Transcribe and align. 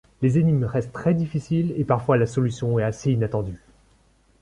Les 0.23 0.39
énigmes 0.39 0.63
restent 0.63 0.93
très 0.93 1.13
difficiles 1.13 1.75
et 1.77 1.83
parfois 1.83 2.17
la 2.17 2.25
solution 2.25 2.79
est 2.79 2.83
assez 2.83 3.11
inattendue. 3.11 3.61